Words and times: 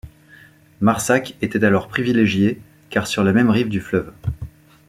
Marsac 0.79 1.37
était 1.43 1.63
alors 1.63 1.87
privilégié, 1.87 2.59
car 2.89 3.05
sur 3.05 3.23
la 3.23 3.33
même 3.33 3.51
rive 3.51 3.69
du 3.69 3.79
fleuve. 3.81 4.11